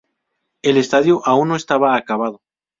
El 0.63 0.77
Estadio 0.77 1.21
aún 1.27 1.49
no 1.49 1.55
estaba 1.55 1.95
acabado. 1.95 2.41